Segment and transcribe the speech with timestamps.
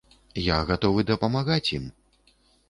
[0.43, 1.85] Я гатовы дапамагаць ім.